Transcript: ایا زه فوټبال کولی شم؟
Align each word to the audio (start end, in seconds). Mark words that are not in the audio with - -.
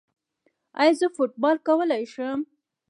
ایا 0.79 0.93
زه 0.99 1.07
فوټبال 1.15 1.57
کولی 1.67 2.03
شم؟ 2.13 2.39